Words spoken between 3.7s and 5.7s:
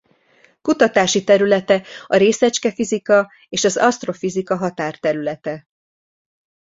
asztrofizika határterülete.